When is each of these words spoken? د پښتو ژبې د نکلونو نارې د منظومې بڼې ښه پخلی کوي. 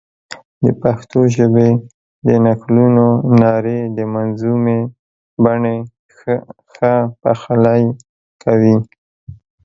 د 0.63 0.65
پښتو 0.81 1.19
ژبې 1.35 1.69
د 2.27 2.29
نکلونو 2.47 3.05
نارې 3.41 3.79
د 3.97 3.99
منظومې 4.13 4.79
بڼې 5.43 5.77
ښه 6.73 6.93
پخلی 7.21 7.83
کوي. 8.43 8.75